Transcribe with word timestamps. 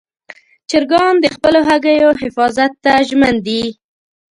چرګان 0.69 1.13
د 1.19 1.25
خپلو 1.35 1.59
هګیو 1.69 2.09
حفاظت 2.21 2.71
ته 2.83 2.91
ژمن 3.07 3.35
دي. 3.45 3.63